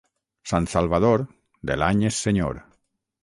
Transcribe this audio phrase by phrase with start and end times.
[0.51, 1.25] Sant Salvador,
[1.71, 2.59] de l'any és senyor.